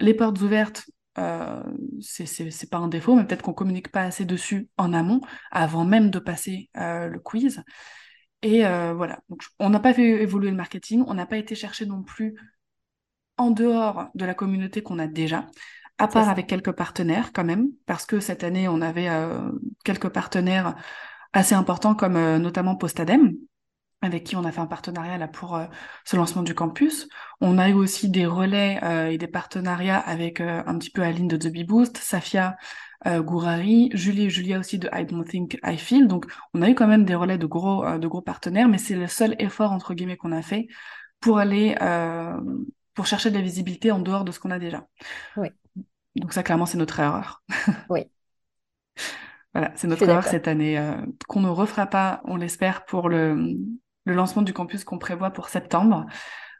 les 0.00 0.14
portes 0.14 0.40
ouvertes, 0.40 0.86
euh, 1.18 1.62
c'est 2.00 2.70
pas 2.70 2.78
un 2.78 2.88
défaut, 2.88 3.14
mais 3.14 3.24
peut-être 3.24 3.42
qu'on 3.42 3.54
communique 3.54 3.90
pas 3.90 4.02
assez 4.02 4.24
dessus 4.24 4.68
en 4.76 4.92
amont, 4.92 5.20
avant 5.50 5.84
même 5.84 6.10
de 6.10 6.18
passer 6.18 6.70
euh, 6.76 7.08
le 7.08 7.18
quiz. 7.18 7.62
Et 8.42 8.66
euh, 8.66 8.92
voilà, 8.94 9.20
Donc, 9.28 9.42
on 9.58 9.70
n'a 9.70 9.80
pas 9.80 9.94
fait 9.94 10.22
évoluer 10.22 10.50
le 10.50 10.56
marketing, 10.56 11.04
on 11.06 11.14
n'a 11.14 11.26
pas 11.26 11.38
été 11.38 11.54
chercher 11.54 11.86
non 11.86 12.02
plus 12.02 12.36
en 13.38 13.50
dehors 13.50 14.08
de 14.14 14.24
la 14.24 14.34
communauté 14.34 14.82
qu'on 14.82 14.98
a 14.98 15.06
déjà, 15.06 15.46
à 15.98 16.08
part 16.08 16.28
avec 16.28 16.46
quelques 16.46 16.72
partenaires 16.72 17.32
quand 17.32 17.44
même, 17.44 17.68
parce 17.86 18.04
que 18.04 18.20
cette 18.20 18.44
année, 18.44 18.68
on 18.68 18.80
avait 18.82 19.08
euh, 19.08 19.50
quelques 19.84 20.10
partenaires 20.10 20.74
assez 21.32 21.54
importants, 21.54 21.94
comme 21.94 22.36
notamment 22.36 22.76
Postadem, 22.76 23.34
avec 24.02 24.24
qui 24.24 24.36
on 24.36 24.44
a 24.44 24.52
fait 24.52 24.60
un 24.60 24.66
partenariat 24.66 25.18
là 25.18 25.28
pour 25.28 25.56
euh, 25.56 25.66
ce 26.04 26.16
lancement 26.16 26.42
du 26.42 26.54
campus. 26.54 27.08
On 27.40 27.58
a 27.58 27.68
eu 27.68 27.74
aussi 27.74 28.10
des 28.10 28.26
relais 28.26 28.78
euh, 28.82 29.08
et 29.08 29.18
des 29.18 29.26
partenariats 29.26 29.98
avec 29.98 30.40
euh, 30.40 30.62
un 30.66 30.78
petit 30.78 30.90
peu 30.90 31.02
Aline 31.02 31.28
de 31.28 31.36
The 31.36 31.48
Bee 31.48 31.64
Boost, 31.64 31.98
Safia 31.98 32.56
Gourari, 33.04 33.90
Julie 33.92 34.24
et 34.24 34.30
Julia 34.30 34.58
aussi 34.58 34.78
de 34.80 34.88
I 34.92 35.04
Don't 35.04 35.24
Think 35.24 35.60
I 35.64 35.76
Feel. 35.76 36.08
Donc 36.08 36.26
on 36.54 36.62
a 36.62 36.70
eu 36.70 36.74
quand 36.74 36.88
même 36.88 37.04
des 37.04 37.14
relais 37.14 37.38
de 37.38 37.46
gros 37.46 37.84
de 37.98 38.08
gros 38.08 38.22
partenaires, 38.22 38.68
mais 38.68 38.78
c'est 38.78 38.96
le 38.96 39.06
seul 39.06 39.36
effort 39.38 39.70
entre 39.70 39.94
guillemets 39.94 40.16
qu'on 40.16 40.32
a 40.32 40.42
fait 40.42 40.66
pour 41.20 41.38
aller 41.38 41.76
pour 42.94 43.06
chercher 43.06 43.30
de 43.30 43.36
la 43.36 43.42
visibilité 43.42 43.92
en 43.92 44.00
dehors 44.00 44.24
de 44.24 44.32
ce 44.32 44.40
qu'on 44.40 44.50
a 44.50 44.58
déjà. 44.58 44.88
Oui. 45.36 45.48
Donc 46.16 46.32
ça 46.32 46.42
clairement 46.42 46.66
c'est 46.66 46.78
notre 46.78 46.98
erreur. 46.98 47.44
Oui. 47.90 48.06
voilà, 49.52 49.70
c'est 49.76 49.86
notre 49.86 50.08
erreur 50.08 50.24
cette 50.24 50.48
année 50.48 50.82
qu'on 51.28 51.40
ne 51.40 51.48
refera 51.48 51.86
pas, 51.86 52.22
on 52.24 52.34
l'espère 52.34 52.86
pour 52.86 53.08
le 53.08 53.56
le 54.06 54.14
lancement 54.14 54.42
du 54.42 54.54
campus 54.54 54.84
qu'on 54.84 54.98
prévoit 54.98 55.30
pour 55.30 55.50
septembre. 55.50 56.06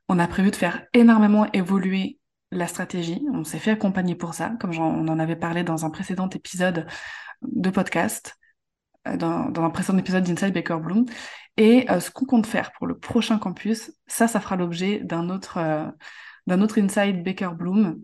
On 0.08 0.18
a 0.18 0.28
prévu 0.28 0.50
de 0.50 0.56
faire 0.56 0.84
énormément 0.92 1.50
évoluer 1.52 2.18
la 2.50 2.66
stratégie. 2.66 3.24
On 3.32 3.44
s'est 3.44 3.58
fait 3.58 3.70
accompagner 3.70 4.14
pour 4.14 4.34
ça, 4.34 4.50
comme 4.60 4.76
on 4.76 5.08
en 5.08 5.18
avait 5.18 5.36
parlé 5.36 5.64
dans 5.64 5.86
un 5.86 5.90
précédent 5.90 6.28
épisode 6.28 6.86
de 7.42 7.70
podcast, 7.70 8.36
euh, 9.06 9.16
dans, 9.16 9.52
un 9.54 9.70
précédent 9.70 9.98
épisode 9.98 10.24
d'Inside 10.24 10.52
Baker 10.52 10.78
Bloom. 10.80 11.06
Et 11.56 11.90
euh, 11.90 12.00
ce 12.00 12.10
qu'on 12.10 12.26
compte 12.26 12.46
faire 12.46 12.72
pour 12.72 12.86
le 12.86 12.98
prochain 12.98 13.38
campus, 13.38 13.92
ça, 14.06 14.28
ça 14.28 14.40
fera 14.40 14.56
l'objet 14.56 15.00
d'un 15.00 15.30
autre, 15.30 15.58
euh, 15.58 15.86
d'un 16.46 16.60
autre 16.60 16.78
Inside 16.78 17.22
Baker 17.24 17.50
Bloom 17.56 18.00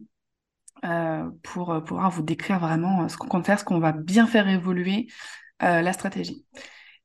pour 1.44 1.80
pouvoir 1.84 2.10
vous 2.10 2.22
décrire 2.22 2.58
vraiment 2.58 3.08
ce 3.08 3.16
qu'on 3.16 3.28
compte 3.28 3.46
faire, 3.46 3.60
ce 3.60 3.64
qu'on 3.64 3.78
va 3.78 3.92
bien 3.92 4.26
faire 4.26 4.48
évoluer 4.48 5.06
la 5.60 5.92
stratégie. 5.92 6.44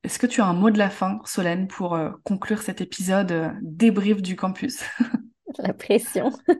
Est-ce 0.03 0.19
que 0.19 0.27
tu 0.27 0.41
as 0.41 0.45
un 0.45 0.53
mot 0.53 0.69
de 0.69 0.77
la 0.77 0.89
fin, 0.89 1.19
Solène, 1.25 1.67
pour 1.67 1.95
euh, 1.95 2.11
conclure 2.23 2.61
cet 2.61 2.81
épisode 2.81 3.31
euh, 3.31 3.49
débrief 3.61 4.21
du 4.21 4.35
campus? 4.35 4.83
La 5.59 5.73
pression. 5.73 6.31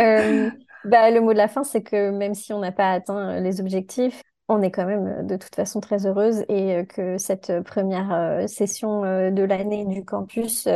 Euh, 0.00 0.50
bah, 0.84 1.10
le 1.10 1.20
mot 1.20 1.32
de 1.32 1.38
la 1.38 1.46
fin, 1.46 1.62
c'est 1.62 1.82
que 1.82 2.10
même 2.10 2.34
si 2.34 2.52
on 2.52 2.58
n'a 2.58 2.72
pas 2.72 2.92
atteint 2.92 3.38
les 3.40 3.60
objectifs, 3.60 4.22
on 4.48 4.62
est 4.62 4.70
quand 4.70 4.86
même 4.86 5.26
de 5.26 5.36
toute 5.36 5.54
façon 5.54 5.80
très 5.80 6.06
heureuse 6.06 6.44
et 6.48 6.86
que 6.86 7.18
cette 7.18 7.60
première 7.62 8.48
session 8.48 9.02
de 9.02 9.42
l'année 9.42 9.84
du 9.84 10.04
campus 10.04 10.66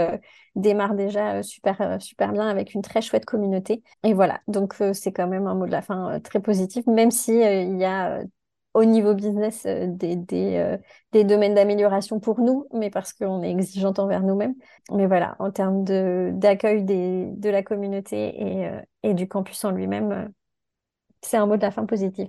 démarre 0.55 0.95
déjà 0.95 1.43
super, 1.43 1.97
super 2.01 2.33
bien 2.33 2.47
avec 2.47 2.75
une 2.75 2.83
très 2.83 3.01
chouette 3.01 3.25
communauté. 3.25 3.83
Et 4.05 4.13
voilà, 4.13 4.41
donc 4.47 4.77
c'est 4.93 5.13
quand 5.13 5.27
même 5.27 5.47
un 5.47 5.55
mot 5.55 5.67
de 5.67 5.73
la 5.73 5.83
fin 5.83 6.21
très 6.21 6.41
positif, 6.41 6.87
même 6.87 7.11
si 7.11 7.33
il 7.33 7.79
y 7.79 7.85
a 7.85 8.23
au 8.75 8.85
niveau 8.85 9.15
business 9.15 9.65
euh, 9.67 9.87
des, 9.89 10.57
euh, 10.57 10.77
des 11.13 11.25
domaines 11.25 11.55
d'amélioration 11.55 12.19
pour 12.21 12.41
nous, 12.41 12.67
mais 12.73 12.91
parce 12.91 13.13
qu'on 13.13 13.43
est 13.43 13.51
exigeante 13.51 14.01
envers 14.01 14.23
nous-mêmes. 14.23 14.55
Mais 14.93 15.07
voilà, 15.07 15.37
en 15.39 15.51
termes 15.51 15.85
d'accueil 15.85 16.85
de 16.85 17.49
la 17.49 17.63
communauté 17.63 18.35
et, 18.37 18.67
euh, 18.67 18.81
et, 19.05 19.15
du 19.15 19.29
campus 19.29 19.65
en 19.65 19.71
lui-même, 19.71 20.31
c'est 21.23 21.37
un 21.37 21.47
mot 21.47 21.57
de 21.57 21.63
la 21.63 21.71
fin 21.71 21.87
positif. 21.87 22.29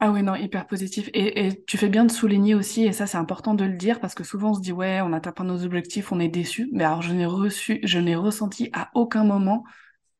Ah 0.00 0.12
oui, 0.12 0.22
non, 0.22 0.34
hyper 0.34 0.66
positif. 0.66 1.10
Et, 1.14 1.64
tu 1.66 1.76
fais 1.76 1.88
bien 1.88 2.04
de 2.04 2.10
souligner 2.10 2.54
aussi, 2.54 2.84
et 2.84 2.92
ça 2.92 3.06
c'est 3.06 3.16
important 3.16 3.54
de 3.54 3.64
le 3.64 3.74
dire, 3.76 4.00
parce 4.00 4.14
que 4.14 4.22
souvent 4.22 4.50
on 4.50 4.54
se 4.54 4.60
dit, 4.60 4.72
ouais, 4.72 5.00
on 5.00 5.12
atteint 5.12 5.32
pas 5.32 5.44
nos 5.44 5.64
objectifs, 5.64 6.12
on 6.12 6.20
est 6.20 6.28
déçu. 6.28 6.68
Mais 6.72 6.84
alors 6.84 7.02
je 7.02 7.12
n'ai 7.12 7.26
reçu, 7.26 7.80
je 7.84 7.98
n'ai 7.98 8.16
ressenti 8.16 8.68
à 8.72 8.90
aucun 8.94 9.24
moment 9.24 9.64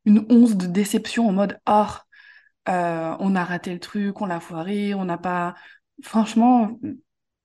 une 0.05 0.25
once 0.31 0.57
de 0.57 0.67
déception 0.67 1.29
en 1.29 1.33
mode, 1.33 1.61
oh, 1.69 1.87
euh, 2.69 3.17
on 3.19 3.35
a 3.35 3.45
raté 3.45 3.73
le 3.73 3.81
truc, 3.81 4.21
on 4.21 4.27
l'a 4.27 4.41
foiré, 4.41 4.95
on 4.95 5.05
n'a 5.05 5.19
pas. 5.19 5.55
Franchement, 6.03 6.79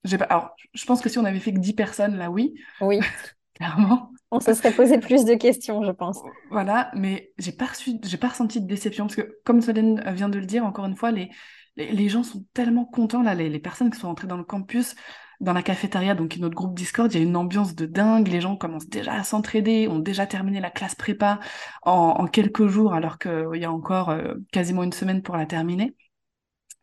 j'ai 0.04 0.18
pas. 0.18 0.26
Alors, 0.26 0.56
je 0.74 0.86
pense 0.86 1.02
que 1.02 1.10
si 1.10 1.18
on 1.18 1.26
avait 1.26 1.40
fait 1.40 1.54
que 1.54 1.60
10 1.60 1.74
personnes, 1.74 2.18
là, 2.18 2.30
oui. 2.30 2.54
Oui. 2.82 3.00
Clairement. 3.56 4.12
On 4.32 4.40
se 4.40 4.54
serait 4.56 4.72
posé 4.72 4.98
plus 4.98 5.26
de 5.26 5.36
questions, 5.36 5.84
je 5.84 5.92
pense. 5.92 6.20
Voilà, 6.50 6.90
mais 6.96 7.32
j'ai 7.38 7.52
pas 7.52 7.68
reçu, 7.68 7.92
j'ai 8.04 8.18
pas 8.18 8.30
ressenti 8.30 8.60
de 8.60 8.66
déception 8.66 9.06
parce 9.06 9.16
que, 9.16 9.38
comme 9.46 9.62
Solène 9.62 10.04
vient 10.12 10.30
de 10.30 10.40
le 10.40 10.48
dire, 10.48 10.66
encore 10.66 10.86
une 10.86 10.96
fois, 10.96 11.12
les, 11.12 11.30
les, 11.76 12.10
gens 12.10 12.24
sont 12.24 12.44
tellement 12.54 12.84
contents, 12.86 13.22
là, 13.22 13.36
les, 13.36 13.48
les 13.50 13.60
personnes 13.60 13.92
qui 13.92 14.00
sont 14.00 14.08
entrées 14.08 14.26
dans 14.26 14.38
le 14.38 14.44
campus, 14.44 14.96
dans 15.40 15.54
la 15.54 15.64
cafétéria, 15.64 16.16
donc 16.16 16.38
notre 16.38 16.56
groupe 16.56 16.76
Discord, 16.76 17.12
il 17.14 17.18
y 17.18 17.22
a 17.22 17.26
une 17.26 17.36
ambiance 17.36 17.76
de 17.76 17.86
dingue. 17.86 18.28
Les 18.28 18.42
gens 18.42 18.56
commencent 18.56 18.88
déjà 18.88 19.14
à 19.14 19.24
s'entraider, 19.24 19.88
ont 19.88 20.00
déjà 20.00 20.26
terminé 20.26 20.60
la 20.60 20.70
classe 20.70 20.96
prépa 20.96 21.40
en, 21.84 22.28
quelques 22.28 22.68
jours, 22.68 22.94
alors 22.94 23.18
qu'il 23.18 23.56
y 23.56 23.66
a 23.66 23.72
encore 23.72 24.10
euh, 24.10 24.36
quasiment 24.52 24.84
une 24.84 24.94
semaine 24.94 25.22
pour 25.22 25.38
la 25.38 25.46
terminer. 25.46 25.96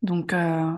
Donc, 0.03 0.33
euh... 0.33 0.73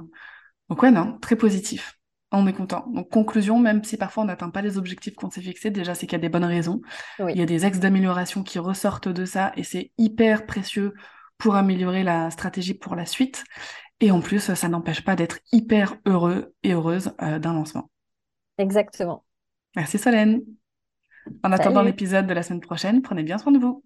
donc 0.68 0.82
ouais, 0.82 0.90
non, 0.90 1.18
très 1.20 1.36
positif. 1.36 1.98
On 2.30 2.46
est 2.46 2.54
content. 2.54 2.86
Donc 2.88 3.10
conclusion, 3.10 3.58
même 3.58 3.84
si 3.84 3.98
parfois 3.98 4.22
on 4.22 4.26
n'atteint 4.26 4.48
pas 4.48 4.62
les 4.62 4.78
objectifs 4.78 5.14
qu'on 5.14 5.30
s'est 5.30 5.42
fixés, 5.42 5.70
déjà 5.70 5.94
c'est 5.94 6.06
qu'il 6.06 6.16
y 6.16 6.20
a 6.20 6.22
des 6.22 6.30
bonnes 6.30 6.44
raisons. 6.44 6.80
Il 7.18 7.36
y 7.36 7.42
a 7.42 7.46
des 7.46 7.66
axes 7.66 7.78
d'amélioration 7.78 8.42
qui 8.42 8.58
ressortent 8.58 9.08
de 9.08 9.26
ça 9.26 9.52
et 9.56 9.64
c'est 9.64 9.92
hyper 9.98 10.46
précieux 10.46 10.94
pour 11.36 11.56
améliorer 11.56 12.04
la 12.04 12.30
stratégie 12.30 12.72
pour 12.72 12.94
la 12.94 13.04
suite. 13.04 13.44
Et 14.02 14.11
en 14.11 14.21
plus, 14.21 14.52
ça 14.52 14.68
n'empêche 14.68 15.04
pas 15.04 15.14
d'être 15.14 15.38
hyper 15.52 15.97
heureux 16.06 16.52
et 16.64 16.73
heureuse 16.73 17.12
euh, 17.23 17.38
d'un 17.38 17.54
lancement. 17.54 17.88
Exactement. 18.59 19.25
Merci 19.76 19.97
Solène. 19.97 20.42
En 21.44 21.52
attendant 21.52 21.82
l'épisode 21.82 22.26
de 22.26 22.35
la 22.35 22.42
semaine 22.42 22.61
prochaine, 22.61 23.00
prenez 23.00 23.23
bien 23.23 23.38
soin 23.38 23.52
de 23.52 23.59
vous. 23.59 23.85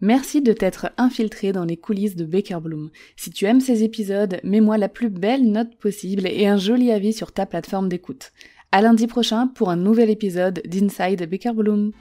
Merci 0.00 0.42
de 0.42 0.52
t'être 0.52 0.90
infiltré 0.96 1.52
dans 1.52 1.64
les 1.64 1.76
coulisses 1.76 2.16
de 2.16 2.24
Baker 2.24 2.58
Bloom. 2.60 2.90
Si 3.16 3.30
tu 3.30 3.44
aimes 3.44 3.60
ces 3.60 3.84
épisodes, 3.84 4.40
mets-moi 4.42 4.76
la 4.76 4.88
plus 4.88 5.08
belle 5.08 5.48
note 5.50 5.78
possible 5.78 6.26
et 6.26 6.48
un 6.48 6.56
joli 6.56 6.90
avis 6.90 7.12
sur 7.12 7.30
ta 7.30 7.46
plateforme 7.46 7.88
d'écoute. 7.88 8.32
À 8.72 8.82
lundi 8.82 9.06
prochain 9.06 9.46
pour 9.46 9.70
un 9.70 9.76
nouvel 9.76 10.10
épisode 10.10 10.62
d'Inside 10.66 11.30
Baker 11.30 11.52
Bloom. 11.52 11.92